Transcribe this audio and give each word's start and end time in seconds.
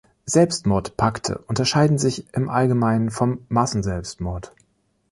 Selbstmordpakte 0.25 1.43
unterscheiden 1.45 1.99
sich 1.99 2.33
im 2.33 2.49
Allgemeinen 2.49 3.11
vom 3.11 3.45
Massenselbstmord. 3.49 4.51